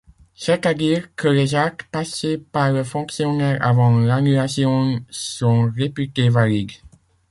C'est-à-dire 0.33 1.13
que 1.13 1.27
les 1.27 1.53
actes 1.53 1.85
passés 1.91 2.39
par 2.39 2.71
le 2.71 2.83
fonctionnaire 2.83 3.59
avant 3.61 3.99
l'annulation 3.99 4.99
sont 5.11 5.71
réputés 5.77 6.27
valides. 6.29 6.71